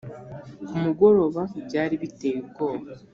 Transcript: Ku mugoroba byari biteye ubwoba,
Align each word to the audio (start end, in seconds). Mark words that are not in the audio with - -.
Ku 0.67 0.75
mugoroba 0.83 1.41
byari 1.67 1.95
biteye 2.01 2.37
ubwoba, 2.43 2.89